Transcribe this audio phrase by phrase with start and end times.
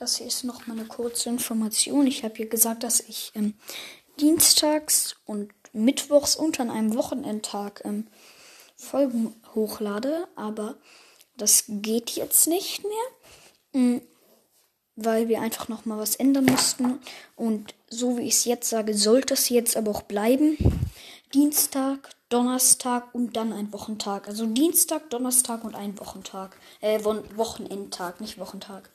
[0.00, 2.06] Das hier ist noch mal eine kurze Information.
[2.06, 3.52] Ich habe hier gesagt, dass ich ähm,
[4.18, 8.06] dienstags und mittwochs und an einem Wochenendtag ähm,
[8.76, 10.76] Folgen hochlade, aber
[11.36, 14.00] das geht jetzt nicht mehr, mm,
[14.96, 16.98] weil wir einfach noch mal was ändern mussten
[17.36, 20.56] und so wie ich es jetzt sage, sollte es jetzt aber auch bleiben.
[21.34, 24.28] Dienstag, Donnerstag und dann ein Wochentag.
[24.28, 26.56] Also Dienstag, Donnerstag und ein Wochentag.
[26.80, 28.90] Äh, Wochenendtag, nicht Wochentag.